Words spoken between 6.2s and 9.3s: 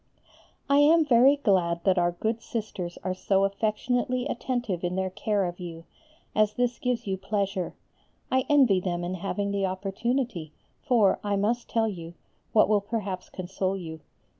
as this gives you pleasure. I envy them in